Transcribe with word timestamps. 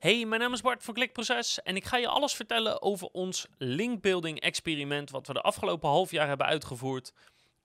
Hey, 0.00 0.24
mijn 0.26 0.40
naam 0.40 0.52
is 0.52 0.60
Bart 0.60 0.82
van 0.82 0.94
Klikproces 0.94 1.62
en 1.62 1.76
ik 1.76 1.84
ga 1.84 1.96
je 1.96 2.08
alles 2.08 2.34
vertellen 2.34 2.82
over 2.82 3.06
ons 3.06 3.46
linkbuilding 3.58 4.40
experiment 4.40 5.10
wat 5.10 5.26
we 5.26 5.32
de 5.32 5.40
afgelopen 5.40 5.88
half 5.88 6.10
jaar 6.10 6.28
hebben 6.28 6.46
uitgevoerd. 6.46 7.12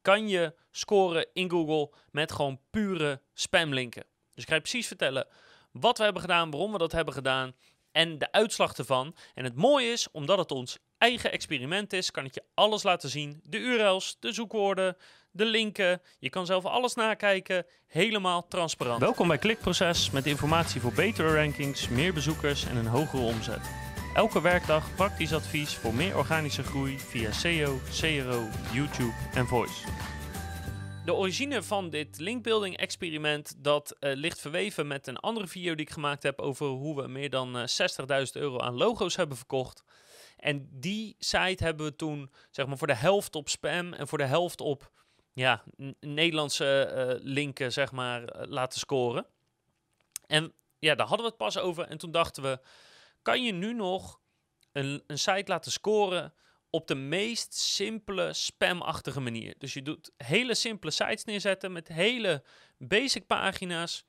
Kan 0.01 0.27
je 0.27 0.55
scoren 0.71 1.27
in 1.33 1.49
Google 1.49 1.93
met 2.11 2.31
gewoon 2.31 2.59
pure 2.69 3.21
spamlinken. 3.33 4.05
Dus 4.33 4.43
ik 4.43 4.49
ga 4.49 4.55
je 4.55 4.61
precies 4.61 4.87
vertellen 4.87 5.27
wat 5.71 5.97
we 5.97 6.03
hebben 6.03 6.21
gedaan, 6.21 6.51
waarom 6.51 6.71
we 6.71 6.77
dat 6.77 6.91
hebben 6.91 7.13
gedaan 7.13 7.55
en 7.91 8.17
de 8.17 8.31
uitslag 8.31 8.73
ervan. 8.73 9.15
En 9.33 9.43
het 9.43 9.55
mooie 9.55 9.91
is, 9.91 10.11
omdat 10.11 10.37
het 10.37 10.51
ons 10.51 10.77
eigen 10.97 11.31
experiment 11.31 11.93
is, 11.93 12.11
kan 12.11 12.25
ik 12.25 12.33
je 12.33 12.43
alles 12.53 12.83
laten 12.83 13.09
zien. 13.09 13.41
De 13.43 13.57
URL's, 13.57 14.17
de 14.19 14.33
zoekwoorden, 14.33 14.97
de 15.31 15.45
linken. 15.45 16.01
Je 16.19 16.29
kan 16.29 16.45
zelf 16.45 16.65
alles 16.65 16.93
nakijken, 16.93 17.65
helemaal 17.87 18.47
transparant. 18.47 18.99
Welkom 18.99 19.27
bij 19.27 19.37
Klikproces 19.37 20.11
met 20.11 20.25
informatie 20.25 20.81
voor 20.81 20.93
betere 20.93 21.35
rankings, 21.35 21.89
meer 21.89 22.13
bezoekers 22.13 22.65
en 22.65 22.75
een 22.75 22.87
hogere 22.87 23.23
omzet. 23.23 23.69
Elke 24.13 24.41
werkdag 24.41 24.95
praktisch 24.95 25.33
advies 25.33 25.75
voor 25.75 25.93
meer 25.93 26.17
organische 26.17 26.63
groei 26.63 26.99
via 26.99 27.31
SEO, 27.31 27.79
CRO, 27.91 28.47
YouTube 28.73 29.13
en 29.33 29.47
Voice. 29.47 29.87
De 31.05 31.13
origine 31.13 31.63
van 31.63 31.89
dit 31.89 32.19
linkbuilding 32.19 32.77
experiment 32.77 33.55
dat 33.57 33.95
uh, 33.99 34.15
ligt 34.15 34.39
verweven 34.39 34.87
met 34.87 35.07
een 35.07 35.17
andere 35.17 35.47
video 35.47 35.75
die 35.75 35.85
ik 35.85 35.91
gemaakt 35.91 36.23
heb 36.23 36.39
over 36.39 36.67
hoe 36.67 37.01
we 37.01 37.07
meer 37.07 37.29
dan 37.29 37.55
uh, 37.57 37.63
eh, 37.63 38.25
60.000 38.25 38.31
euro 38.31 38.59
aan 38.59 38.73
logo's 38.73 39.15
hebben 39.15 39.37
verkocht. 39.37 39.83
En 40.35 40.67
die 40.71 41.15
site 41.19 41.63
hebben 41.63 41.85
we 41.85 41.95
toen 41.95 42.31
zeg 42.51 42.65
maar 42.65 42.77
voor 42.77 42.87
de 42.87 42.95
helft 42.95 43.35
op 43.35 43.49
spam 43.49 43.93
en 43.93 44.07
voor 44.07 44.17
de 44.17 44.25
helft 44.25 44.61
op 44.61 44.91
ja, 45.33 45.63
Nederlandse 45.99 46.93
uh, 46.95 47.25
linken 47.25 47.71
zeg 47.71 47.91
maar 47.91 48.47
laten 48.47 48.79
scoren. 48.79 49.25
En 50.27 50.53
ja, 50.79 50.95
daar 50.95 51.07
hadden 51.07 51.25
we 51.25 51.31
het 51.31 51.41
pas 51.41 51.57
over 51.57 51.87
en 51.87 51.97
toen 51.97 52.11
dachten 52.11 52.43
we, 52.43 52.59
kan 53.21 53.43
je 53.43 53.51
nu 53.51 53.73
nog 53.73 54.19
een, 54.71 55.03
een 55.07 55.19
site 55.19 55.51
laten 55.51 55.71
scoren 55.71 56.33
op 56.69 56.87
de 56.87 56.95
meest 56.95 57.53
simpele 57.53 58.33
spamachtige 58.33 59.19
manier. 59.19 59.55
Dus 59.57 59.73
je 59.73 59.81
doet 59.81 60.11
hele 60.17 60.55
simpele 60.55 60.91
sites 60.91 61.23
neerzetten 61.23 61.71
met 61.71 61.87
hele 61.87 62.43
basic 62.77 63.27
pagina's. 63.27 64.05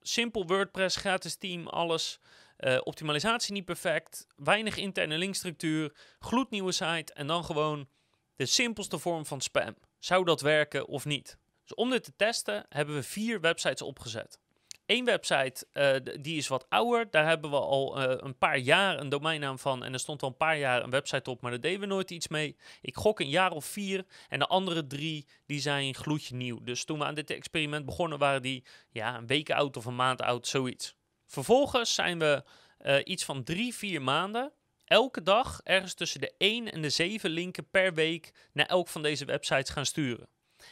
Simpel 0.00 0.46
WordPress, 0.46 0.96
gratis 0.96 1.36
team, 1.36 1.66
alles. 1.66 2.20
Uh, 2.58 2.78
optimalisatie 2.84 3.52
niet 3.52 3.64
perfect. 3.64 4.26
Weinig 4.36 4.76
interne 4.76 5.18
linkstructuur. 5.18 5.96
Gloednieuwe 6.18 6.72
site. 6.72 7.12
En 7.12 7.26
dan 7.26 7.44
gewoon 7.44 7.88
de 8.36 8.46
simpelste 8.46 8.98
vorm 8.98 9.26
van 9.26 9.40
spam. 9.40 9.76
Zou 9.98 10.24
dat 10.24 10.40
werken 10.40 10.86
of 10.86 11.04
niet? 11.04 11.38
Dus 11.62 11.74
om 11.74 11.90
dit 11.90 12.04
te 12.04 12.12
testen 12.16 12.66
hebben 12.68 12.94
we 12.94 13.02
vier 13.02 13.40
websites 13.40 13.82
opgezet. 13.82 14.38
Eén 14.86 15.04
website, 15.04 15.66
uh, 15.72 16.14
die 16.20 16.36
is 16.36 16.48
wat 16.48 16.66
ouder. 16.68 17.10
Daar 17.10 17.26
hebben 17.26 17.50
we 17.50 17.56
al 17.56 18.02
uh, 18.02 18.14
een 18.16 18.38
paar 18.38 18.58
jaar 18.58 18.98
een 18.98 19.08
domeinnaam 19.08 19.58
van. 19.58 19.84
En 19.84 19.92
er 19.92 19.98
stond 19.98 20.22
al 20.22 20.28
een 20.28 20.36
paar 20.36 20.58
jaar 20.58 20.82
een 20.82 20.90
website 20.90 21.30
op, 21.30 21.40
maar 21.40 21.50
daar 21.50 21.60
deden 21.60 21.80
we 21.80 21.86
nooit 21.86 22.10
iets 22.10 22.28
mee. 22.28 22.56
Ik 22.80 22.96
gok 22.96 23.20
een 23.20 23.28
jaar 23.28 23.50
of 23.50 23.64
vier. 23.64 24.04
En 24.28 24.38
de 24.38 24.46
andere 24.46 24.86
drie, 24.86 25.26
die 25.46 25.60
zijn 25.60 25.94
gloedje 25.94 26.34
nieuw. 26.34 26.62
Dus 26.62 26.84
toen 26.84 26.98
we 26.98 27.04
aan 27.04 27.14
dit 27.14 27.30
experiment 27.30 27.86
begonnen, 27.86 28.18
waren 28.18 28.42
die 28.42 28.64
ja, 28.90 29.16
een 29.16 29.26
week 29.26 29.50
oud 29.50 29.76
of 29.76 29.84
een 29.84 29.96
maand 29.96 30.22
oud, 30.22 30.46
zoiets. 30.46 30.95
Vervolgens 31.26 31.94
zijn 31.94 32.18
we 32.18 32.44
uh, 32.84 32.98
iets 33.04 33.24
van 33.24 33.44
drie, 33.44 33.74
vier 33.74 34.02
maanden 34.02 34.52
elke 34.84 35.22
dag 35.22 35.60
ergens 35.64 35.94
tussen 35.94 36.20
de 36.20 36.34
1 36.38 36.72
en 36.72 36.82
de 36.82 36.90
7 36.90 37.30
linken 37.30 37.70
per 37.70 37.94
week 37.94 38.32
naar 38.52 38.66
elk 38.66 38.88
van 38.88 39.02
deze 39.02 39.24
websites 39.24 39.70
gaan 39.70 39.86
sturen. 39.86 40.28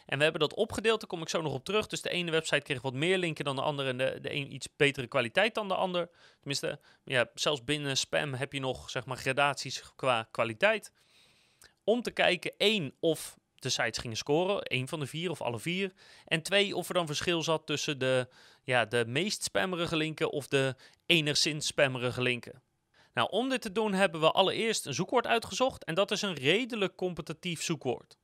En 0.06 0.16
we 0.16 0.22
hebben 0.22 0.40
dat 0.40 0.54
opgedeeld, 0.54 1.00
daar 1.00 1.08
kom 1.08 1.22
ik 1.22 1.28
zo 1.28 1.42
nog 1.42 1.52
op 1.52 1.64
terug. 1.64 1.86
Dus 1.86 2.02
de 2.02 2.10
ene 2.10 2.30
website 2.30 2.62
kreeg 2.62 2.82
wat 2.82 2.94
meer 2.94 3.18
linken 3.18 3.44
dan 3.44 3.56
de 3.56 3.62
andere 3.62 3.88
en 3.88 3.98
de, 3.98 4.18
de 4.20 4.34
een 4.34 4.54
iets 4.54 4.68
betere 4.76 5.06
kwaliteit 5.06 5.54
dan 5.54 5.68
de 5.68 5.74
ander. 5.74 6.10
Tenminste, 6.38 6.80
ja, 7.04 7.30
zelfs 7.34 7.64
binnen 7.64 7.96
spam 7.96 8.34
heb 8.34 8.52
je 8.52 8.60
nog 8.60 8.90
zeg 8.90 9.04
maar 9.04 9.16
gradaties 9.16 9.82
qua 9.96 10.28
kwaliteit. 10.30 10.92
Om 11.84 12.02
te 12.02 12.10
kijken, 12.10 12.54
één, 12.56 12.94
of 13.00 13.36
de 13.64 13.70
sites 13.70 13.98
gingen 13.98 14.16
scoren, 14.16 14.62
één 14.62 14.88
van 14.88 15.00
de 15.00 15.06
vier 15.06 15.30
of 15.30 15.42
alle 15.42 15.58
vier. 15.58 15.92
En 16.24 16.42
twee, 16.42 16.76
of 16.76 16.88
er 16.88 16.94
dan 16.94 17.06
verschil 17.06 17.42
zat 17.42 17.66
tussen 17.66 17.98
de, 17.98 18.28
ja, 18.62 18.84
de 18.84 19.04
meest 19.06 19.42
spammerige 19.42 19.96
linken 19.96 20.30
of 20.30 20.48
de 20.48 20.76
enigszins 21.06 21.66
spammerige 21.66 22.22
linken. 22.22 22.62
Nou, 23.14 23.28
om 23.30 23.48
dit 23.48 23.60
te 23.60 23.72
doen 23.72 23.92
hebben 23.92 24.20
we 24.20 24.30
allereerst 24.30 24.86
een 24.86 24.94
zoekwoord 24.94 25.26
uitgezocht 25.26 25.84
en 25.84 25.94
dat 25.94 26.10
is 26.10 26.22
een 26.22 26.34
redelijk 26.34 26.96
competitief 26.96 27.62
zoekwoord. 27.62 28.16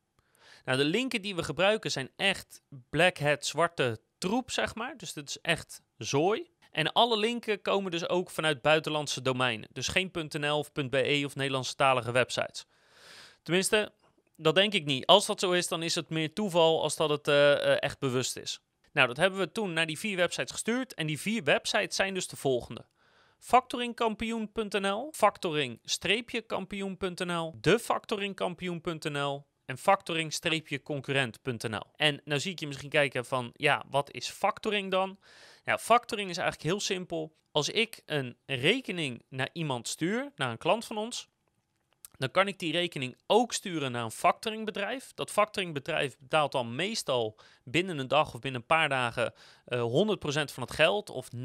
Nou, 0.65 0.79
de 0.79 0.85
linken 0.85 1.23
die 1.23 1.35
we 1.35 1.43
gebruiken 1.43 1.91
zijn 1.91 2.11
echt 2.17 2.63
black 2.91 3.19
hat, 3.19 3.47
zwarte 3.47 4.01
troep, 4.19 4.51
zeg 4.51 4.75
maar. 4.75 4.97
Dus 4.97 5.13
dat 5.13 5.29
is 5.29 5.41
echt 5.41 5.83
zooi. 5.97 6.51
En 6.71 6.93
alle 6.93 7.19
linken 7.19 7.63
komen 7.63 7.91
dus 7.91 8.09
ook 8.09 8.31
vanuit 8.31 8.63
buitenlandse 8.63 9.23
domeinen. 9.23 9.69
Dus 9.73 9.89
geen 9.89 10.11
.nl 10.13 10.59
of 10.59 10.73
.be 10.73 11.23
of 11.25 11.35
Nederlandstalige 11.35 12.13
websites. 12.13 12.67
Tenminste, 13.43 13.93
dat 14.41 14.55
denk 14.55 14.73
ik 14.73 14.85
niet. 14.85 15.07
Als 15.07 15.27
dat 15.27 15.41
zo 15.41 15.53
is, 15.53 15.69
dan 15.69 15.83
is 15.83 15.95
het 15.95 16.09
meer 16.09 16.33
toeval 16.33 16.83
als 16.83 16.97
dat 16.97 17.11
het 17.11 17.29
uh, 17.29 17.83
echt 17.83 17.99
bewust 17.99 18.37
is. 18.37 18.61
Nou, 18.93 19.09
dat 19.09 19.17
hebben 19.17 19.39
we 19.39 19.53
toen 19.53 19.73
naar 19.73 19.87
die 19.87 19.99
vier 19.99 20.17
websites 20.17 20.53
gestuurd. 20.53 20.95
En 20.95 21.07
die 21.07 21.21
vier 21.21 21.45
websites 21.45 21.97
zijn 21.97 22.15
dus 22.15 22.29
de 22.29 22.37
volgende. 22.37 22.87
Factoringkampioen.nl, 23.39 25.13
factoring-kampioen.nl, 25.13 27.55
defactoringkampioen.nl, 27.61 29.47
en 29.65 29.79
factoring-concurrent.nl. 29.79 31.85
En 31.97 32.21
nou 32.25 32.41
zie 32.41 32.53
ik 32.53 32.61
je 32.61 32.67
misschien 32.67 32.91
kijken 32.91 33.25
van, 33.25 33.51
ja, 33.53 33.85
wat 33.91 34.13
is 34.13 34.29
factoring 34.29 34.91
dan? 34.91 35.19
Ja, 35.65 35.79
factoring 35.79 36.31
is 36.31 36.37
eigenlijk 36.37 36.69
heel 36.69 36.81
simpel. 36.81 37.37
Als 37.51 37.69
ik 37.69 38.03
een 38.07 38.37
rekening 38.47 39.23
naar 39.29 39.49
iemand 39.53 39.89
stuur, 39.89 40.33
naar 40.35 40.51
een 40.51 40.59
klant 40.59 40.85
van 40.85 40.97
ons, 40.97 41.29
dan 42.21 42.31
kan 42.31 42.49
ik 42.49 42.59
die 42.59 42.73
rekening 42.73 43.17
ook 43.27 43.53
sturen 43.53 43.93
naar 43.93 44.05
een 44.05 44.11
factoringbedrijf. 44.11 45.13
Dat 45.15 45.31
factoringbedrijf 45.31 46.19
betaalt 46.19 46.53
dan 46.53 46.75
meestal 46.75 47.37
binnen 47.65 47.99
een 47.99 48.09
dag 48.09 48.35
of 48.35 48.41
binnen 48.41 48.61
een 48.61 48.67
paar 48.67 48.89
dagen 48.89 49.33
uh, 49.69 49.81
100% 49.81 49.85
van 50.53 50.63
het 50.63 50.73
geld 50.73 51.11
of 51.11 51.29
90% 51.37 51.39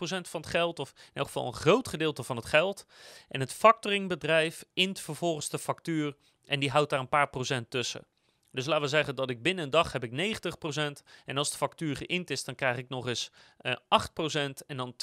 van 0.00 0.40
het 0.40 0.46
geld 0.46 0.78
of 0.78 0.92
in 0.96 1.10
elk 1.12 1.26
geval 1.26 1.46
een 1.46 1.54
groot 1.54 1.88
gedeelte 1.88 2.22
van 2.22 2.36
het 2.36 2.44
geld. 2.44 2.86
En 3.28 3.40
het 3.40 3.52
factoringbedrijf 3.52 4.64
int 4.74 5.00
vervolgens 5.00 5.48
de 5.48 5.58
factuur 5.58 6.16
en 6.44 6.60
die 6.60 6.70
houdt 6.70 6.90
daar 6.90 7.00
een 7.00 7.08
paar 7.08 7.30
procent 7.30 7.70
tussen. 7.70 8.06
Dus 8.52 8.66
laten 8.66 8.82
we 8.82 8.88
zeggen 8.88 9.14
dat 9.14 9.30
ik 9.30 9.42
binnen 9.42 9.64
een 9.64 9.70
dag 9.70 9.92
heb 9.92 10.04
ik 10.04 10.10
90% 10.10 11.02
en 11.24 11.36
als 11.36 11.50
de 11.50 11.56
factuur 11.56 11.96
geïnt 11.96 12.30
is, 12.30 12.44
dan 12.44 12.54
krijg 12.54 12.76
ik 12.76 12.88
nog 12.88 13.08
eens 13.08 13.30
uh, 13.60 13.72
eh, 13.88 14.48
8% 14.48 14.66
en 14.66 14.76
dan 14.76 14.94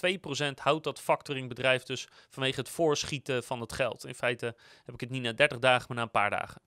2% 0.50 0.54
houdt 0.56 0.84
dat 0.84 1.00
factoringbedrijf 1.00 1.84
dus 1.84 2.08
vanwege 2.30 2.60
het 2.60 2.70
voorschieten 2.70 3.44
van 3.44 3.62
het 3.62 3.74
geld. 3.74 4.06
In 4.06 4.16
feite 4.16 4.56
heb 4.86 4.94
ik 4.94 5.00
het 5.00 5.10
niet 5.10 5.22
na 5.22 5.34
30 5.34 5.60
dagen, 5.60 5.86
maar 5.88 5.98
na 5.98 6.04
een 6.04 6.12
paar 6.12 6.30
dagen. 6.30 6.62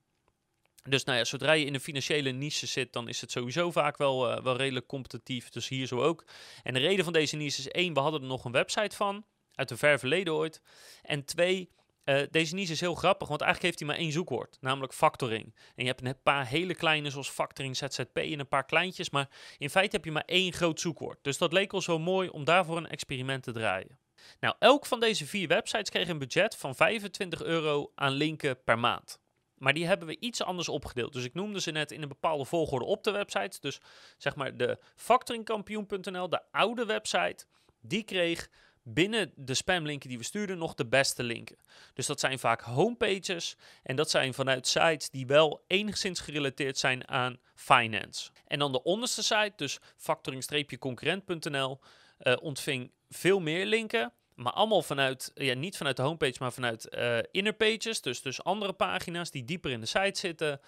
Dus 0.83 1.05
nou 1.05 1.19
ja, 1.19 1.25
zodra 1.25 1.53
je 1.53 1.65
in 1.65 1.75
een 1.75 1.81
financiële 1.81 2.31
niche 2.31 2.67
zit, 2.67 2.93
dan 2.93 3.09
is 3.09 3.21
het 3.21 3.31
sowieso 3.31 3.71
vaak 3.71 3.97
wel, 3.97 4.31
uh, 4.31 4.43
wel 4.43 4.57
redelijk 4.57 4.87
competitief. 4.87 5.49
Dus 5.49 5.69
hier 5.69 5.87
zo 5.87 6.03
ook. 6.03 6.25
En 6.63 6.75
de 6.75 6.81
reden 6.81 7.05
van 7.05 7.13
deze 7.13 7.37
niche 7.37 7.59
is 7.59 7.69
één, 7.69 7.95
we 7.95 8.01
hadden 8.01 8.21
er 8.21 8.27
nog 8.27 8.45
een 8.45 8.53
website 8.53 8.97
van, 8.97 9.25
uit 9.55 9.71
een 9.71 9.79
ver 9.79 9.99
verleden 9.99 10.35
ooit. 10.35 10.63
En 11.03 11.25
twee, 11.25 11.71
uh, 12.11 12.23
deze 12.31 12.55
niche 12.55 12.73
is 12.73 12.81
heel 12.81 12.95
grappig, 12.95 13.29
want 13.29 13.41
eigenlijk 13.41 13.71
heeft 13.71 13.79
hij 13.79 13.97
maar 13.97 14.05
één 14.07 14.13
zoekwoord, 14.13 14.57
namelijk 14.61 14.95
factoring. 14.95 15.55
En 15.75 15.85
je 15.85 15.87
hebt 15.87 16.05
een 16.05 16.23
paar 16.23 16.47
hele 16.47 16.75
kleine, 16.75 17.11
zoals 17.11 17.29
factoring, 17.29 17.77
ZZP 17.77 18.17
en 18.17 18.39
een 18.39 18.49
paar 18.49 18.65
kleintjes, 18.65 19.11
maar 19.11 19.29
in 19.59 19.71
feite 19.71 19.97
heb 19.97 20.05
je 20.05 20.13
maar 20.13 20.25
één 20.27 20.53
groot 20.53 20.81
zoekwoord. 20.81 21.19
Dus 21.23 21.39
dat 21.39 21.53
leek 21.53 21.73
al 21.73 21.81
zo 21.81 21.99
mooi 21.99 22.29
om 22.29 22.45
daarvoor 22.45 22.77
een 22.77 22.89
experiment 22.89 23.43
te 23.43 23.53
draaien. 23.53 23.99
Nou, 24.41 24.55
elk 24.59 24.87
van 24.87 25.01
deze 25.01 25.27
vier 25.27 25.49
websites 25.49 25.91
kreeg 25.91 26.09
een 26.09 26.19
budget 26.19 26.57
van 26.57 26.75
25 26.75 27.43
euro 27.43 27.93
aan 27.95 28.13
linken 28.13 28.63
per 28.65 28.79
maand. 28.79 29.21
Maar 29.55 29.73
die 29.73 29.87
hebben 29.87 30.09
we 30.09 30.19
iets 30.19 30.43
anders 30.43 30.69
opgedeeld. 30.69 31.13
Dus 31.13 31.25
ik 31.25 31.35
noemde 31.35 31.61
ze 31.61 31.71
net 31.71 31.93
in 31.93 32.03
een 32.03 32.09
bepaalde 32.09 32.45
volgorde 32.45 32.85
op 32.85 33.05
de 33.05 33.11
websites. 33.11 33.61
Dus 33.61 33.81
zeg 34.17 34.37
maar 34.37 34.57
de 34.57 34.79
factoringkampioen.nl, 34.97 36.29
de 36.29 36.43
oude 36.51 36.85
website, 36.85 37.45
die 37.81 38.03
kreeg 38.03 38.49
binnen 38.83 39.33
de 39.37 39.55
spamlinken 39.55 40.09
die 40.09 40.19
we 40.19 40.25
sturen 40.25 40.59
nog 40.59 40.75
de 40.75 40.87
beste 40.87 41.23
linken. 41.23 41.57
Dus 41.95 42.07
dat 42.07 42.21
zijn 42.21 42.39
vaak 42.39 42.61
homepages 42.61 43.57
en 43.83 43.97
dat 43.97 44.11
zijn 44.11 44.35
vanuit 44.35 44.67
sites 44.67 45.11
die 45.11 45.27
wel 45.27 45.65
enigszins 45.67 46.21
gerelateerd 46.21 46.79
zijn 46.79 47.09
aan 47.09 47.39
finance. 47.55 48.31
En 48.47 48.59
dan 48.59 48.73
de 48.73 48.83
onderste 48.83 49.23
site, 49.23 49.53
dus 49.57 49.79
factoring-concurrent.nl, 49.97 51.81
eh, 52.19 52.37
ontving 52.41 52.91
veel 53.09 53.41
meer 53.41 53.67
linken. 53.67 54.13
Maar 54.35 54.53
allemaal 54.53 54.83
vanuit, 54.83 55.31
ja, 55.35 55.55
niet 55.55 55.77
vanuit 55.77 55.97
de 55.97 56.03
homepage, 56.03 56.37
maar 56.39 56.53
vanuit 56.53 56.95
uh, 56.95 57.19
inner 57.31 57.53
pages. 57.53 58.01
Dus, 58.01 58.23
dus 58.23 58.45
andere 58.45 58.73
pagina's 58.73 59.31
die 59.31 59.45
dieper 59.45 59.71
in 59.71 59.81
de 59.81 59.87
site 59.87 60.19
zitten. 60.19 60.61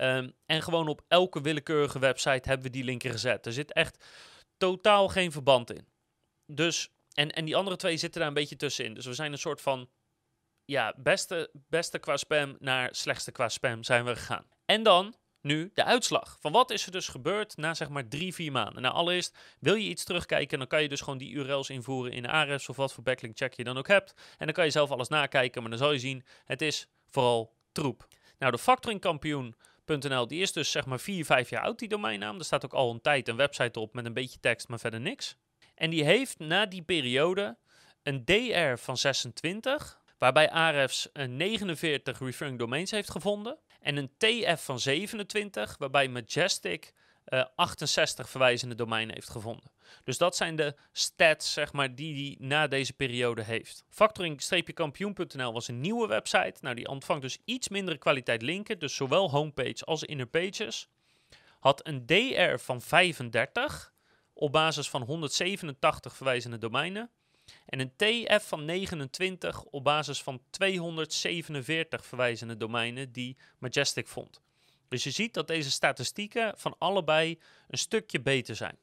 Um, 0.00 0.32
en 0.46 0.62
gewoon 0.62 0.88
op 0.88 1.02
elke 1.08 1.40
willekeurige 1.40 1.98
website 1.98 2.48
hebben 2.48 2.66
we 2.66 2.72
die 2.72 2.84
linken 2.84 3.10
gezet. 3.10 3.46
Er 3.46 3.52
zit 3.52 3.72
echt 3.72 4.04
totaal 4.56 5.08
geen 5.08 5.32
verband 5.32 5.72
in. 5.72 5.86
Dus 6.46 6.90
en, 7.16 7.32
en 7.32 7.44
die 7.44 7.56
andere 7.56 7.76
twee 7.76 7.96
zitten 7.96 8.20
daar 8.20 8.28
een 8.28 8.34
beetje 8.34 8.56
tussenin. 8.56 8.94
Dus 8.94 9.06
we 9.06 9.14
zijn 9.14 9.32
een 9.32 9.38
soort 9.38 9.60
van 9.60 9.88
ja, 10.64 10.94
beste, 10.96 11.50
beste 11.68 11.98
qua 11.98 12.16
spam 12.16 12.56
naar 12.58 12.88
slechtste 12.94 13.32
qua 13.32 13.48
spam 13.48 13.84
zijn 13.84 14.04
we 14.04 14.16
gegaan. 14.16 14.46
En 14.64 14.82
dan, 14.82 15.14
nu 15.40 15.70
de 15.74 15.84
uitslag. 15.84 16.36
Van 16.40 16.52
wat 16.52 16.70
is 16.70 16.86
er 16.86 16.92
dus 16.92 17.08
gebeurd 17.08 17.56
na 17.56 17.74
zeg 17.74 17.88
maar 17.88 18.08
drie, 18.08 18.34
vier 18.34 18.52
maanden. 18.52 18.82
Nou, 18.82 18.94
allereerst 18.94 19.38
wil 19.60 19.74
je 19.74 19.88
iets 19.88 20.04
terugkijken, 20.04 20.58
dan 20.58 20.66
kan 20.66 20.82
je 20.82 20.88
dus 20.88 21.00
gewoon 21.00 21.18
die 21.18 21.32
URL's 21.32 21.68
invoeren 21.68 22.12
in 22.12 22.26
Ahrefs 22.26 22.68
of 22.68 22.76
wat 22.76 22.92
voor 22.92 23.02
backlink 23.02 23.36
check 23.36 23.54
je 23.54 23.64
dan 23.64 23.78
ook 23.78 23.88
hebt. 23.88 24.14
En 24.38 24.46
dan 24.46 24.54
kan 24.54 24.64
je 24.64 24.70
zelf 24.70 24.90
alles 24.90 25.08
nakijken, 25.08 25.60
maar 25.60 25.70
dan 25.70 25.78
zal 25.78 25.92
je 25.92 25.98
zien, 25.98 26.24
het 26.44 26.62
is 26.62 26.88
vooral 27.08 27.54
troep. 27.72 28.08
Nou, 28.38 28.52
de 28.52 28.58
factoringkampioen.nl, 28.58 30.26
die 30.26 30.42
is 30.42 30.52
dus 30.52 30.70
zeg 30.70 30.86
maar 30.86 31.00
4, 31.00 31.24
5 31.24 31.50
jaar 31.50 31.62
oud, 31.62 31.78
die 31.78 31.88
domeinnaam. 31.88 32.38
Er 32.38 32.44
staat 32.44 32.64
ook 32.64 32.74
al 32.74 32.90
een 32.90 33.00
tijd 33.00 33.28
een 33.28 33.36
website 33.36 33.80
op 33.80 33.94
met 33.94 34.06
een 34.06 34.12
beetje 34.12 34.40
tekst, 34.40 34.68
maar 34.68 34.78
verder 34.78 35.00
niks. 35.00 35.36
En 35.76 35.90
die 35.90 36.04
heeft 36.04 36.38
na 36.38 36.66
die 36.66 36.82
periode 36.82 37.56
een 38.02 38.24
DR 38.24 38.76
van 38.76 38.96
26, 38.96 40.00
waarbij 40.18 40.50
Ahrefs 40.50 41.08
een 41.12 41.36
49 41.36 42.18
referring 42.18 42.58
domains 42.58 42.90
heeft 42.90 43.10
gevonden. 43.10 43.58
En 43.80 43.96
een 43.96 44.10
TF 44.16 44.64
van 44.64 44.80
27, 44.80 45.76
waarbij 45.78 46.08
Majestic 46.08 46.92
uh, 47.28 47.44
68 47.54 48.28
verwijzende 48.28 48.74
domeinen 48.74 49.14
heeft 49.14 49.30
gevonden. 49.30 49.70
Dus 50.04 50.18
dat 50.18 50.36
zijn 50.36 50.56
de 50.56 50.74
stats 50.92 51.52
zeg 51.52 51.72
maar, 51.72 51.94
die 51.94 52.36
hij 52.38 52.46
na 52.46 52.66
deze 52.66 52.92
periode 52.92 53.42
heeft. 53.42 53.84
Factoring-kampioen.nl 53.88 55.52
was 55.52 55.68
een 55.68 55.80
nieuwe 55.80 56.06
website. 56.06 56.54
Nou, 56.60 56.74
die 56.74 56.88
ontvangt 56.88 57.22
dus 57.22 57.38
iets 57.44 57.68
mindere 57.68 57.98
kwaliteit 57.98 58.42
linken, 58.42 58.78
dus 58.78 58.94
zowel 58.94 59.30
homepage 59.30 59.84
als 59.84 60.02
inner 60.02 60.26
pages. 60.26 60.88
Had 61.58 61.86
een 61.86 62.06
DR 62.06 62.56
van 62.56 62.80
35 62.80 63.92
op 64.38 64.52
basis 64.52 64.88
van 64.88 65.02
187 65.02 66.16
verwijzende 66.16 66.58
domeinen. 66.58 67.10
En 67.66 67.80
een 67.80 67.92
TF 67.96 68.48
van 68.48 68.64
29 68.64 69.62
op 69.62 69.84
basis 69.84 70.22
van 70.22 70.42
247 70.50 72.06
verwijzende 72.06 72.56
domeinen 72.56 73.12
die 73.12 73.36
Majestic 73.58 74.08
vond. 74.08 74.40
Dus 74.88 75.04
je 75.04 75.10
ziet 75.10 75.34
dat 75.34 75.46
deze 75.48 75.70
statistieken 75.70 76.52
van 76.56 76.74
allebei 76.78 77.38
een 77.68 77.78
stukje 77.78 78.20
beter 78.20 78.56
zijn. 78.56 78.78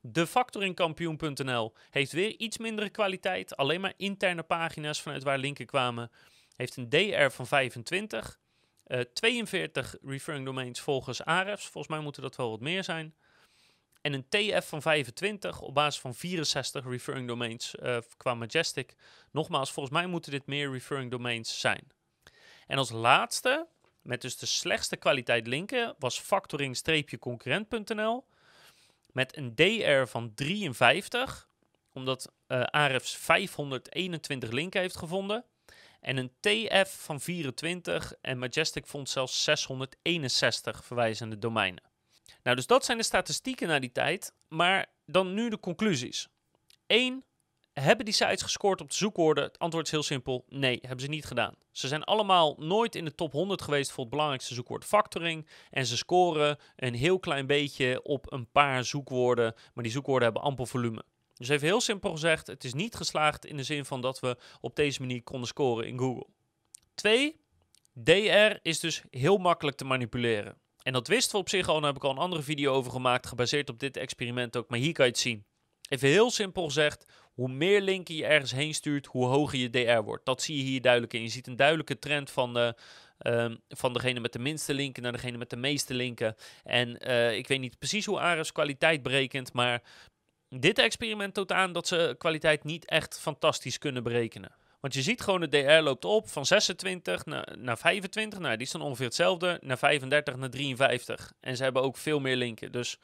De 0.00 0.26
factoringkampioen.nl 0.26 1.72
heeft 1.90 2.12
weer 2.12 2.38
iets 2.38 2.58
mindere 2.58 2.90
kwaliteit. 2.90 3.56
Alleen 3.56 3.80
maar 3.80 3.94
interne 3.96 4.42
pagina's 4.42 5.00
vanuit 5.00 5.22
waar 5.22 5.38
linken 5.38 5.66
kwamen. 5.66 6.10
Heeft 6.56 6.76
een 6.76 6.88
DR 6.88 7.28
van 7.30 7.46
25. 7.46 8.40
Uh, 8.86 9.00
42 9.00 9.96
referring 10.02 10.44
domains 10.44 10.80
volgens 10.80 11.24
Ahrefs. 11.24 11.64
Volgens 11.64 11.94
mij 11.94 12.02
moeten 12.02 12.22
dat 12.22 12.36
wel 12.36 12.50
wat 12.50 12.60
meer 12.60 12.84
zijn. 12.84 13.14
En 14.02 14.12
een 14.12 14.28
TF 14.28 14.68
van 14.68 14.82
25 14.82 15.60
op 15.60 15.74
basis 15.74 16.00
van 16.00 16.14
64 16.14 16.84
referring 16.84 17.28
domains 17.28 17.74
uh, 17.82 17.98
qua 18.16 18.34
Majestic. 18.34 18.94
Nogmaals, 19.30 19.72
volgens 19.72 19.94
mij 19.94 20.06
moeten 20.06 20.30
dit 20.30 20.46
meer 20.46 20.70
referring 20.70 21.10
domains 21.10 21.60
zijn. 21.60 21.92
En 22.66 22.78
als 22.78 22.90
laatste, 22.90 23.66
met 24.02 24.20
dus 24.20 24.36
de 24.36 24.46
slechtste 24.46 24.96
kwaliteit 24.96 25.46
linken, 25.46 25.94
was 25.98 26.18
factoring-concurrent.nl. 26.18 28.24
Met 29.12 29.36
een 29.36 29.54
DR 29.54 30.04
van 30.06 30.34
53, 30.34 31.48
omdat 31.92 32.32
uh, 32.48 32.62
Ahrefs 32.62 33.16
521 33.16 34.50
linken 34.50 34.80
heeft 34.80 34.96
gevonden. 34.96 35.44
En 36.00 36.16
een 36.16 36.32
TF 36.40 36.96
van 37.00 37.20
24 37.20 38.14
en 38.20 38.38
Majestic 38.38 38.86
vond 38.86 39.08
zelfs 39.08 39.44
661 39.44 40.84
verwijzende 40.84 41.38
domeinen. 41.38 41.91
Nou, 42.42 42.56
dus 42.56 42.66
dat 42.66 42.84
zijn 42.84 42.98
de 42.98 43.04
statistieken 43.04 43.68
na 43.68 43.78
die 43.78 43.92
tijd. 43.92 44.34
Maar 44.48 44.86
dan 45.06 45.34
nu 45.34 45.50
de 45.50 45.60
conclusies. 45.60 46.28
1. 46.86 47.24
Hebben 47.72 48.04
die 48.04 48.14
sites 48.14 48.42
gescoord 48.42 48.80
op 48.80 48.88
de 48.88 48.96
zoekwoorden? 48.96 49.44
Het 49.44 49.58
antwoord 49.58 49.86
is 49.86 49.92
heel 49.92 50.02
simpel. 50.02 50.44
Nee, 50.48 50.78
hebben 50.80 51.00
ze 51.00 51.08
niet 51.08 51.24
gedaan. 51.24 51.54
Ze 51.70 51.88
zijn 51.88 52.04
allemaal 52.04 52.56
nooit 52.58 52.94
in 52.94 53.04
de 53.04 53.14
top 53.14 53.32
100 53.32 53.62
geweest 53.62 53.90
voor 53.90 54.00
het 54.00 54.10
belangrijkste 54.10 54.54
zoekwoord 54.54 54.84
factoring. 54.84 55.46
En 55.70 55.86
ze 55.86 55.96
scoren 55.96 56.58
een 56.76 56.94
heel 56.94 57.18
klein 57.18 57.46
beetje 57.46 58.02
op 58.02 58.32
een 58.32 58.50
paar 58.50 58.84
zoekwoorden. 58.84 59.54
Maar 59.74 59.84
die 59.84 59.92
zoekwoorden 59.92 60.24
hebben 60.24 60.42
amper 60.42 60.66
volume. 60.66 61.04
Dus 61.36 61.48
even 61.48 61.66
heel 61.66 61.80
simpel 61.80 62.10
gezegd, 62.10 62.46
het 62.46 62.64
is 62.64 62.74
niet 62.74 62.94
geslaagd 62.94 63.46
in 63.46 63.56
de 63.56 63.62
zin 63.62 63.84
van 63.84 64.00
dat 64.00 64.20
we 64.20 64.36
op 64.60 64.76
deze 64.76 65.00
manier 65.00 65.22
konden 65.22 65.48
scoren 65.48 65.86
in 65.86 65.98
Google. 65.98 66.26
2. 66.94 67.40
DR 67.94 68.58
is 68.62 68.80
dus 68.80 69.02
heel 69.10 69.36
makkelijk 69.36 69.76
te 69.76 69.84
manipuleren. 69.84 70.61
En 70.82 70.92
dat 70.92 71.08
wisten 71.08 71.32
we 71.32 71.38
op 71.38 71.48
zich 71.48 71.68
al, 71.68 71.74
daar 71.74 71.86
heb 71.86 71.96
ik 71.96 72.04
al 72.04 72.10
een 72.10 72.16
andere 72.18 72.42
video 72.42 72.72
over 72.72 72.92
gemaakt, 72.92 73.26
gebaseerd 73.26 73.70
op 73.70 73.78
dit 73.78 73.96
experiment 73.96 74.56
ook. 74.56 74.68
Maar 74.68 74.78
hier 74.78 74.92
kan 74.92 75.04
je 75.04 75.10
het 75.10 75.20
zien. 75.20 75.44
Even 75.88 76.08
heel 76.08 76.30
simpel 76.30 76.64
gezegd, 76.64 77.04
hoe 77.34 77.48
meer 77.48 77.80
linken 77.80 78.14
je 78.14 78.26
ergens 78.26 78.52
heen 78.52 78.74
stuurt, 78.74 79.06
hoe 79.06 79.26
hoger 79.26 79.58
je 79.58 79.70
DR 79.70 80.02
wordt. 80.04 80.24
Dat 80.24 80.42
zie 80.42 80.56
je 80.56 80.62
hier 80.62 80.80
duidelijk 80.80 81.12
in. 81.12 81.22
Je 81.22 81.28
ziet 81.28 81.46
een 81.46 81.56
duidelijke 81.56 81.98
trend 81.98 82.30
van, 82.30 82.54
de, 82.54 82.74
ehm, 83.18 83.56
van 83.68 83.92
degene 83.92 84.20
met 84.20 84.32
de 84.32 84.38
minste 84.38 84.74
linken 84.74 85.02
naar 85.02 85.12
degene 85.12 85.36
met 85.36 85.50
de 85.50 85.56
meeste 85.56 85.94
linken. 85.94 86.36
En 86.62 87.08
uh, 87.08 87.36
ik 87.36 87.48
weet 87.48 87.60
niet 87.60 87.78
precies 87.78 88.06
hoe 88.06 88.20
Ares 88.20 88.52
kwaliteit 88.52 89.02
berekent, 89.02 89.52
maar 89.52 89.82
dit 90.48 90.78
experiment 90.78 91.34
toont 91.34 91.52
aan 91.52 91.72
dat 91.72 91.86
ze 91.86 92.14
kwaliteit 92.18 92.64
niet 92.64 92.84
echt 92.84 93.20
fantastisch 93.20 93.78
kunnen 93.78 94.02
berekenen. 94.02 94.54
Want 94.82 94.94
je 94.94 95.02
ziet 95.02 95.20
gewoon 95.20 95.40
de 95.40 95.48
DR 95.48 95.82
loopt 95.82 96.04
op 96.04 96.28
van 96.28 96.46
26 96.46 97.24
naar, 97.24 97.54
naar 97.58 97.78
25. 97.78 98.38
Nou, 98.38 98.56
die 98.56 98.66
is 98.66 98.72
dan 98.72 98.82
ongeveer 98.82 99.06
hetzelfde. 99.06 99.58
Naar 99.60 99.78
35 99.78 100.36
naar 100.36 100.50
53. 100.50 101.32
En 101.40 101.56
ze 101.56 101.62
hebben 101.62 101.82
ook 101.82 101.96
veel 101.96 102.20
meer 102.20 102.36
linken. 102.36 102.72
Dus 102.72 102.98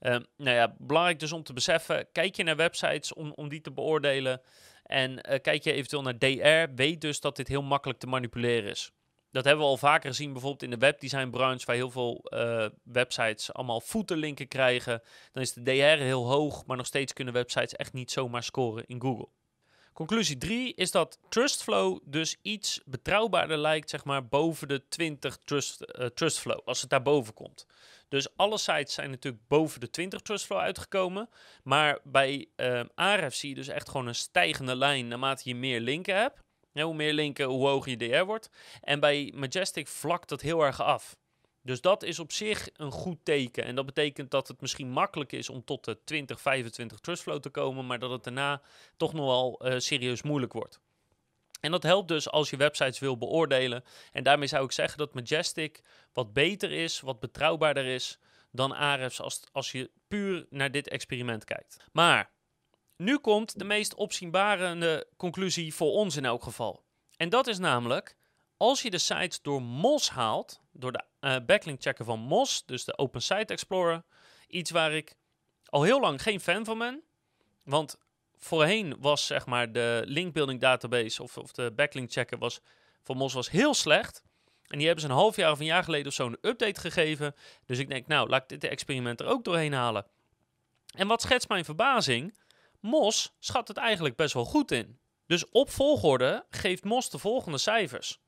uh, 0.00 0.16
nou 0.36 0.56
ja, 0.56 0.74
belangrijk 0.78 1.18
dus 1.18 1.32
om 1.32 1.42
te 1.42 1.52
beseffen. 1.52 2.06
Kijk 2.12 2.36
je 2.36 2.42
naar 2.42 2.56
websites 2.56 3.12
om, 3.12 3.32
om 3.32 3.48
die 3.48 3.60
te 3.60 3.72
beoordelen. 3.72 4.40
En 4.82 5.10
uh, 5.10 5.38
kijk 5.42 5.64
je 5.64 5.72
eventueel 5.72 6.02
naar 6.02 6.18
DR. 6.18 6.74
Weet 6.74 7.00
dus 7.00 7.20
dat 7.20 7.36
dit 7.36 7.48
heel 7.48 7.62
makkelijk 7.62 7.98
te 7.98 8.06
manipuleren 8.06 8.70
is. 8.70 8.92
Dat 9.30 9.44
hebben 9.44 9.64
we 9.64 9.70
al 9.70 9.76
vaker 9.76 10.10
gezien, 10.10 10.32
bijvoorbeeld 10.32 10.62
in 10.62 10.70
de 10.70 10.86
webdesign 10.86 11.30
branche, 11.30 11.66
waar 11.66 11.76
heel 11.76 11.90
veel 11.90 12.24
uh, 12.24 12.66
websites 12.82 13.52
allemaal 13.52 13.80
footerlinken 13.80 14.48
krijgen. 14.48 15.02
Dan 15.32 15.42
is 15.42 15.52
de 15.52 15.62
DR 15.62 16.02
heel 16.02 16.26
hoog, 16.26 16.66
maar 16.66 16.76
nog 16.76 16.86
steeds 16.86 17.12
kunnen 17.12 17.34
websites 17.34 17.74
echt 17.76 17.92
niet 17.92 18.10
zomaar 18.10 18.42
scoren 18.42 18.84
in 18.86 19.00
Google. 19.00 19.28
Conclusie 19.92 20.38
3 20.38 20.74
is 20.74 20.90
dat 20.90 21.18
Trustflow 21.28 21.98
dus 22.04 22.36
iets 22.42 22.80
betrouwbaarder 22.84 23.58
lijkt, 23.58 23.90
zeg 23.90 24.04
maar, 24.04 24.26
boven 24.26 24.68
de 24.68 24.88
20 24.88 25.38
trust, 25.44 25.80
uh, 25.80 26.06
Trustflow, 26.06 26.60
als 26.64 26.80
het 26.80 26.90
daar 26.90 27.02
boven 27.02 27.34
komt. 27.34 27.66
Dus 28.08 28.36
alle 28.36 28.58
sites 28.58 28.94
zijn 28.94 29.10
natuurlijk 29.10 29.48
boven 29.48 29.80
de 29.80 29.90
20 29.90 30.20
Trustflow 30.20 30.58
uitgekomen. 30.58 31.28
Maar 31.62 31.98
bij 32.04 32.46
uh, 32.56 32.80
Ahrefs 32.94 33.38
zie 33.38 33.48
je 33.48 33.54
dus 33.54 33.68
echt 33.68 33.88
gewoon 33.88 34.06
een 34.06 34.14
stijgende 34.14 34.76
lijn 34.76 35.08
naarmate 35.08 35.48
je 35.48 35.54
meer 35.54 35.80
linken 35.80 36.16
hebt. 36.16 36.40
Hoe 36.72 36.94
meer 36.94 37.12
linken, 37.12 37.46
hoe 37.46 37.68
hoger 37.68 37.90
je 37.90 37.96
DR 37.96 38.24
wordt. 38.24 38.50
En 38.80 39.00
bij 39.00 39.32
Majestic 39.34 39.88
vlakt 39.88 40.28
dat 40.28 40.40
heel 40.40 40.62
erg 40.62 40.82
af. 40.82 41.16
Dus 41.62 41.80
dat 41.80 42.02
is 42.02 42.18
op 42.18 42.32
zich 42.32 42.68
een 42.76 42.90
goed 42.90 43.18
teken. 43.22 43.64
En 43.64 43.74
dat 43.74 43.86
betekent 43.86 44.30
dat 44.30 44.48
het 44.48 44.60
misschien 44.60 44.90
makkelijk 44.90 45.32
is 45.32 45.48
om 45.48 45.64
tot 45.64 45.84
de 45.84 45.98
20, 46.04 46.40
25 46.40 46.98
trustflow 46.98 47.40
te 47.40 47.50
komen, 47.50 47.86
maar 47.86 47.98
dat 47.98 48.10
het 48.10 48.24
daarna 48.24 48.62
toch 48.96 49.12
nog 49.12 49.26
wel 49.26 49.60
uh, 49.66 49.78
serieus 49.78 50.22
moeilijk 50.22 50.52
wordt. 50.52 50.80
En 51.60 51.70
dat 51.70 51.82
helpt 51.82 52.08
dus 52.08 52.30
als 52.30 52.50
je 52.50 52.56
websites 52.56 52.98
wil 52.98 53.18
beoordelen. 53.18 53.84
En 54.12 54.22
daarmee 54.22 54.48
zou 54.48 54.64
ik 54.64 54.72
zeggen 54.72 54.98
dat 54.98 55.14
Majestic 55.14 55.82
wat 56.12 56.32
beter 56.32 56.72
is, 56.72 57.00
wat 57.00 57.20
betrouwbaarder 57.20 57.86
is 57.86 58.18
dan 58.50 58.72
Ahrefs 58.72 59.20
als, 59.20 59.42
als 59.52 59.72
je 59.72 59.90
puur 60.08 60.46
naar 60.50 60.70
dit 60.70 60.88
experiment 60.88 61.44
kijkt. 61.44 61.76
Maar 61.92 62.30
nu 62.96 63.18
komt 63.18 63.58
de 63.58 63.64
meest 63.64 63.94
opzienbarende 63.94 65.06
conclusie 65.16 65.74
voor 65.74 65.92
ons 65.92 66.16
in 66.16 66.24
elk 66.24 66.42
geval. 66.42 66.82
En 67.16 67.28
dat 67.28 67.46
is 67.46 67.58
namelijk, 67.58 68.16
als 68.60 68.82
je 68.82 68.90
de 68.90 68.98
sites 68.98 69.42
door 69.42 69.62
MOS 69.62 70.10
haalt, 70.10 70.60
door 70.72 70.92
de 70.92 71.02
uh, 71.20 71.36
backlink 71.46 71.82
checken 71.82 72.04
van 72.04 72.20
MOS, 72.20 72.62
dus 72.66 72.84
de 72.84 72.98
Open 72.98 73.22
Site 73.22 73.52
Explorer, 73.52 74.02
iets 74.48 74.70
waar 74.70 74.92
ik 74.92 75.14
al 75.64 75.82
heel 75.82 76.00
lang 76.00 76.22
geen 76.22 76.40
fan 76.40 76.64
van 76.64 76.78
ben. 76.78 77.02
Want 77.64 77.98
voorheen 78.36 78.96
was 78.98 79.26
zeg 79.26 79.46
maar 79.46 79.72
de 79.72 80.02
linkbuilding 80.06 80.60
database 80.60 81.22
of, 81.22 81.38
of 81.38 81.52
de 81.52 81.72
backlink 81.72 82.12
checker 82.12 82.38
was, 82.38 82.60
van 83.02 83.16
MOS 83.16 83.32
was 83.32 83.50
heel 83.50 83.74
slecht. 83.74 84.22
En 84.66 84.76
die 84.78 84.86
hebben 84.86 85.04
ze 85.04 85.10
een 85.10 85.16
half 85.16 85.36
jaar 85.36 85.52
of 85.52 85.58
een 85.58 85.64
jaar 85.64 85.84
geleden 85.84 86.06
of 86.06 86.14
zo 86.14 86.26
een 86.26 86.38
update 86.40 86.80
gegeven. 86.80 87.34
Dus 87.66 87.78
ik 87.78 87.88
denk, 87.88 88.06
nou, 88.06 88.28
laat 88.28 88.42
ik 88.42 88.60
dit 88.60 88.70
experiment 88.70 89.20
er 89.20 89.26
ook 89.26 89.44
doorheen 89.44 89.72
halen. 89.72 90.06
En 90.94 91.06
wat 91.06 91.22
schetst 91.22 91.48
mijn 91.48 91.64
verbazing? 91.64 92.38
MOS 92.80 93.32
schat 93.38 93.68
het 93.68 93.76
eigenlijk 93.76 94.16
best 94.16 94.34
wel 94.34 94.44
goed 94.44 94.70
in. 94.70 94.98
Dus 95.26 95.48
op 95.50 95.70
volgorde 95.70 96.46
geeft 96.50 96.84
MOS 96.84 97.10
de 97.10 97.18
volgende 97.18 97.58
cijfers 97.58 98.20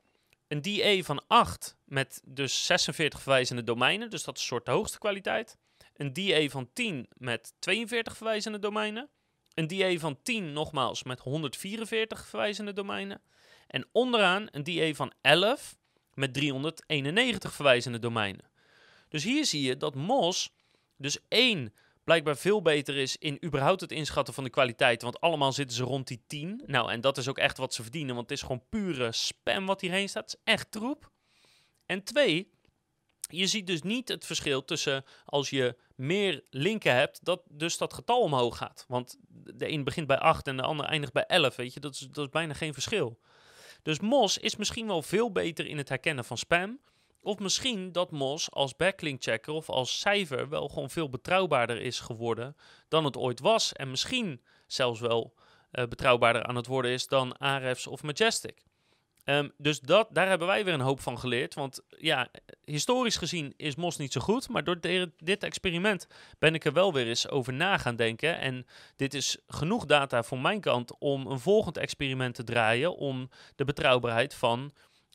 een 0.52 0.62
DA 0.62 1.02
van 1.02 1.22
8 1.26 1.76
met 1.84 2.20
dus 2.24 2.66
46 2.66 3.20
verwijzende 3.20 3.64
domeinen, 3.64 4.10
dus 4.10 4.24
dat 4.24 4.36
is 4.36 4.40
een 4.40 4.46
soort 4.46 4.64
de 4.64 4.70
hoogste 4.70 4.98
kwaliteit. 4.98 5.56
Een 5.96 6.12
DA 6.12 6.48
van 6.48 6.70
10 6.72 7.06
met 7.16 7.54
42 7.58 8.16
verwijzende 8.16 8.58
domeinen. 8.58 9.08
Een 9.54 9.66
DA 9.66 9.98
van 9.98 10.18
10 10.22 10.52
nogmaals 10.52 11.02
met 11.02 11.20
144 11.20 12.26
verwijzende 12.26 12.72
domeinen. 12.72 13.20
En 13.66 13.86
onderaan 13.92 14.46
een 14.50 14.64
DA 14.64 14.92
van 14.94 15.12
11 15.20 15.76
met 16.14 16.34
391 16.34 17.52
verwijzende 17.52 17.98
domeinen. 17.98 18.50
Dus 19.08 19.24
hier 19.24 19.46
zie 19.46 19.62
je 19.62 19.76
dat 19.76 19.94
MOS 19.94 20.54
dus 20.96 21.18
één 21.28 21.74
blijkbaar 22.04 22.36
veel 22.36 22.62
beter 22.62 22.96
is 22.96 23.16
in 23.16 23.38
überhaupt 23.44 23.80
het 23.80 23.92
inschatten 23.92 24.34
van 24.34 24.44
de 24.44 24.50
kwaliteit. 24.50 25.02
Want 25.02 25.20
allemaal 25.20 25.52
zitten 25.52 25.76
ze 25.76 25.82
rond 25.82 26.06
die 26.06 26.22
10. 26.26 26.62
Nou, 26.66 26.90
en 26.90 27.00
dat 27.00 27.18
is 27.18 27.28
ook 27.28 27.38
echt 27.38 27.56
wat 27.56 27.74
ze 27.74 27.82
verdienen, 27.82 28.14
want 28.14 28.30
het 28.30 28.38
is 28.38 28.44
gewoon 28.44 28.64
pure 28.68 29.12
spam 29.12 29.66
wat 29.66 29.80
hierheen 29.80 30.08
staat. 30.08 30.30
Het 30.30 30.40
is 30.44 30.52
echt 30.52 30.70
troep. 30.70 31.10
En 31.86 32.04
twee, 32.04 32.50
Je 33.28 33.46
ziet 33.46 33.66
dus 33.66 33.82
niet 33.82 34.08
het 34.08 34.26
verschil 34.26 34.64
tussen 34.64 35.04
als 35.24 35.50
je 35.50 35.76
meer 35.96 36.44
linken 36.50 36.94
hebt, 36.94 37.24
dat 37.24 37.42
dus 37.50 37.78
dat 37.78 37.92
getal 37.92 38.20
omhoog 38.20 38.56
gaat. 38.56 38.84
Want 38.88 39.16
de 39.28 39.68
een 39.68 39.84
begint 39.84 40.06
bij 40.06 40.18
8 40.18 40.46
en 40.46 40.56
de 40.56 40.62
ander 40.62 40.86
eindigt 40.86 41.12
bij 41.12 41.26
11, 41.26 41.56
weet 41.56 41.74
je. 41.74 41.80
Dat 41.80 41.94
is, 41.94 42.08
dat 42.10 42.24
is 42.24 42.30
bijna 42.30 42.54
geen 42.54 42.72
verschil. 42.72 43.20
Dus 43.82 44.00
Mos 44.00 44.38
is 44.38 44.56
misschien 44.56 44.86
wel 44.86 45.02
veel 45.02 45.32
beter 45.32 45.66
in 45.66 45.76
het 45.78 45.88
herkennen 45.88 46.24
van 46.24 46.38
spam. 46.38 46.80
Of 47.22 47.38
misschien 47.38 47.92
dat 47.92 48.10
Mos 48.10 48.50
als 48.50 48.76
backlink 48.76 49.22
checker 49.22 49.52
of 49.52 49.68
als 49.68 50.00
cijfer 50.00 50.48
wel 50.48 50.68
gewoon 50.68 50.90
veel 50.90 51.08
betrouwbaarder 51.08 51.80
is 51.80 52.00
geworden 52.00 52.56
dan 52.88 53.04
het 53.04 53.16
ooit 53.16 53.40
was. 53.40 53.72
En 53.72 53.90
misschien 53.90 54.42
zelfs 54.66 55.00
wel 55.00 55.34
uh, 55.72 55.84
betrouwbaarder 55.86 56.42
aan 56.42 56.56
het 56.56 56.66
worden 56.66 56.90
is 56.90 57.06
dan 57.06 57.36
Ahrefs 57.38 57.86
of 57.86 58.02
Majestic. 58.02 58.62
Um, 59.24 59.52
dus 59.56 59.80
dat, 59.80 60.08
daar 60.10 60.28
hebben 60.28 60.46
wij 60.46 60.64
weer 60.64 60.74
een 60.74 60.80
hoop 60.80 61.00
van 61.00 61.18
geleerd. 61.18 61.54
Want 61.54 61.80
ja, 61.88 62.28
historisch 62.64 63.16
gezien 63.16 63.54
is 63.56 63.74
Mos 63.74 63.96
niet 63.96 64.12
zo 64.12 64.20
goed. 64.20 64.48
Maar 64.48 64.64
door 64.64 64.80
dit 65.16 65.42
experiment 65.42 66.06
ben 66.38 66.54
ik 66.54 66.64
er 66.64 66.72
wel 66.72 66.92
weer 66.92 67.06
eens 67.06 67.28
over 67.28 67.52
na 67.52 67.78
gaan 67.78 67.96
denken. 67.96 68.38
En 68.38 68.66
dit 68.96 69.14
is 69.14 69.38
genoeg 69.46 69.84
data 69.84 70.22
van 70.22 70.40
mijn 70.40 70.60
kant 70.60 70.98
om 70.98 71.26
een 71.26 71.40
volgend 71.40 71.76
experiment 71.76 72.34
te 72.34 72.44
draaien. 72.44 72.96
Om 72.96 73.28
de 73.56 73.64
betrouwbaarheid 73.64 74.34
van 74.34 74.72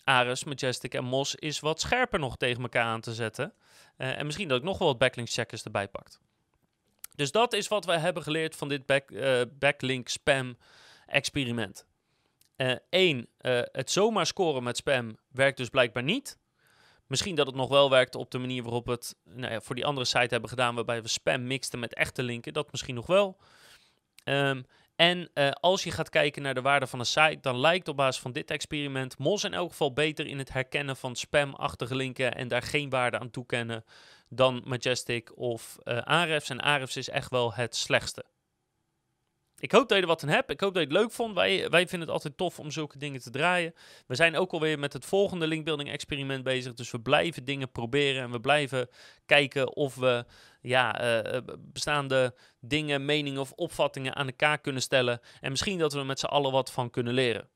Ares, 0.08 0.44
Majestic 0.44 0.94
en 0.94 1.04
Mos 1.04 1.36
is 1.36 1.60
wat 1.60 1.82
scherper 1.82 2.20
nog 2.20 2.38
tegen 2.38 2.62
elkaar 2.62 2.84
aan 2.84 3.02
te 3.02 3.14
zetten. 3.14 3.54
Uh, 3.98 4.18
en 4.18 4.26
misschien 4.26 4.48
dat 4.48 4.58
ik 4.58 4.64
nog 4.64 4.78
wel 4.78 4.88
wat 4.88 4.98
backlink 4.98 5.30
checkers 5.30 5.64
erbij 5.64 5.88
pakt. 5.88 6.20
Dus 7.16 7.32
dat 7.32 7.54
is 7.54 7.68
wat 7.68 7.86
we 7.86 7.98
hebben 7.98 8.24
geleerd 8.24 8.56
van 8.56 8.70
dit 8.70 8.86
back, 8.86 9.12
uh, 9.12 9.42
backlink 9.60 10.08
spam 10.08 10.58
experiment. 11.06 11.86
Eén, 12.90 13.30
uh, 13.42 13.62
het 13.72 13.92
zomaar 13.92 14.26
scoren 14.26 14.64
met 14.64 14.78
spam 14.78 15.18
werkt 15.32 15.58
dus 15.58 15.70
blijkbaar 15.70 16.04
niet. 16.04 16.38
Misschien 17.08 17.36
dat 17.36 17.48
het 17.48 17.56
nog 17.56 17.70
wel 17.70 17.90
werkt 17.90 18.16
op 18.16 18.32
de 18.32 18.38
manier 18.38 18.64
waarop 18.64 18.86
we 18.86 18.92
het 18.92 19.16
nou 19.24 19.52
ja, 19.52 19.62
voor 19.62 19.76
die 19.76 19.86
andere 19.86 20.06
site 20.06 20.28
hebben 20.28 20.50
gedaan, 20.50 20.76
waarbij 20.76 21.02
we 21.02 21.08
spam 21.08 21.48
mixten 21.48 21.80
met 21.80 21.94
echte 21.94 22.24
linken. 22.24 22.54
Dat 22.54 22.72
misschien 22.72 22.96
nog 22.96 23.08
wel. 23.08 23.38
Um, 24.24 24.66
en 24.98 25.30
uh, 25.34 25.51
als 25.51 25.84
je 25.84 25.92
gaat 25.92 26.10
kijken 26.10 26.42
naar 26.42 26.54
de 26.54 26.62
waarde 26.62 26.88
van 26.88 27.00
een 27.00 27.06
site, 27.06 27.38
dan 27.42 27.60
lijkt 27.60 27.88
op 27.88 27.96
basis 27.96 28.22
van 28.22 28.32
dit 28.32 28.51
experiment 28.51 29.18
Mos 29.18 29.44
in 29.44 29.54
elk 29.54 29.70
geval 29.70 29.94
beter 29.94 30.27
in 30.27 30.38
het 30.38 30.54
herkennen 30.54 30.96
van 30.96 31.16
spamachtige 31.16 31.96
linken 31.96 32.36
en 32.36 32.48
daar 32.48 32.62
geen 32.62 32.89
waarde 32.89 33.20
aan 33.20 33.30
toekennen 33.30 33.86
dan 34.30 34.62
Majestic 34.66 35.38
of 35.38 35.77
uh, 35.84 35.98
Ahrefs. 35.98 36.50
En 36.50 36.60
Ahrefs 36.60 36.98
is 36.98 37.10
echt 37.10 37.30
wel 37.30 37.54
het 37.54 37.75
slechtste. 37.75 38.25
Ik 39.60 39.72
hoop 39.72 39.88
dat 39.88 39.98
je 39.98 40.04
er 40.04 40.10
wat 40.10 40.24
aan 40.24 40.30
hebt. 40.30 40.52
Ik 40.52 40.60
hoop 40.60 40.74
dat 40.74 40.84
je 40.84 40.90
het 40.90 40.98
leuk 40.98 41.12
vond. 41.12 41.36
Wij, 41.36 41.70
wij 41.70 41.88
vinden 41.88 42.08
het 42.08 42.10
altijd 42.10 42.38
tof 42.38 42.60
om 42.60 42.72
zulke 42.72 42.98
dingen 42.98 43.22
te 43.22 43.30
draaien. 43.30 43.74
We 44.08 44.16
zijn 44.16 44.38
ook 44.38 44.52
alweer 44.52 44.80
met 44.80 44.94
het 44.94 45.06
volgende 45.06 45.48
linkbuilding 45.48 45.90
experiment 45.90 46.44
bezig. 46.44 46.74
Dus 46.74 46.92
we 46.92 47.00
blijven 47.00 47.46
dingen 47.46 47.72
proberen 47.72 48.24
en 48.24 48.32
we 48.32 48.40
blijven 48.40 48.90
kijken 49.26 49.76
of 49.76 49.96
we 49.96 50.26
ja, 50.62 51.22
uh, 51.34 51.42
bestaande 51.58 52.36
dingen, 52.60 53.06
meningen 53.06 53.42
of 53.42 53.52
opvattingen 53.52 54.16
aan 54.16 54.28
elkaar 54.28 54.58
kunnen 54.58 54.82
stellen. 54.82 55.20
En 55.42 55.50
misschien 55.50 55.78
dat 55.78 55.94
we 55.94 56.00
er 56.00 56.06
met 56.06 56.20
z'n 56.20 56.26
allen 56.26 56.52
wat 56.52 56.72
van 56.72 56.90
kunnen 56.90 57.14
leren. 57.14 57.50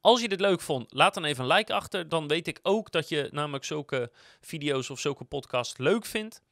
Als 0.00 0.20
je 0.20 0.28
dit 0.28 0.40
leuk 0.40 0.60
vond, 0.60 0.92
laat 0.92 1.14
dan 1.14 1.24
even 1.24 1.44
een 1.44 1.56
like 1.56 1.74
achter. 1.74 2.08
Dan 2.08 2.28
weet 2.28 2.46
ik 2.46 2.58
ook 2.62 2.90
dat 2.90 3.08
je 3.08 3.28
namelijk 3.32 3.64
zulke 3.64 4.10
video's 4.40 4.90
of 4.90 5.00
zulke 5.00 5.24
podcasts 5.24 5.78
leuk 5.78 6.04
vindt. 6.04 6.42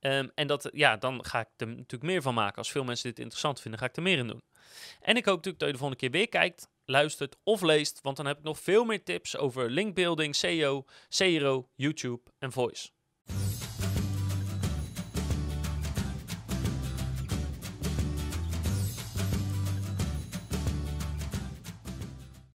Um, 0.00 0.30
en 0.34 0.46
dat, 0.46 0.68
ja, 0.72 0.96
dan 0.96 1.24
ga 1.24 1.40
ik 1.40 1.48
er 1.56 1.66
natuurlijk 1.66 2.02
meer 2.02 2.22
van 2.22 2.34
maken. 2.34 2.58
Als 2.58 2.70
veel 2.70 2.84
mensen 2.84 3.08
dit 3.08 3.18
interessant 3.18 3.60
vinden, 3.60 3.80
ga 3.80 3.86
ik 3.86 3.96
er 3.96 4.02
meer 4.02 4.18
in 4.18 4.26
doen. 4.26 4.42
En 5.00 5.16
ik 5.16 5.24
hoop 5.24 5.36
natuurlijk 5.36 5.58
dat 5.58 5.68
je 5.68 5.72
de 5.72 5.78
volgende 5.78 6.00
keer 6.00 6.10
weer 6.10 6.28
kijkt, 6.28 6.68
luistert 6.84 7.36
of 7.42 7.62
leest. 7.62 8.00
Want 8.02 8.16
dan 8.16 8.26
heb 8.26 8.38
ik 8.38 8.44
nog 8.44 8.58
veel 8.58 8.84
meer 8.84 9.04
tips 9.04 9.36
over 9.36 9.70
linkbuilding, 9.70 10.36
SEO, 10.36 10.84
CRO, 11.08 11.68
YouTube 11.74 12.30
en 12.38 12.52
voice. 12.52 12.88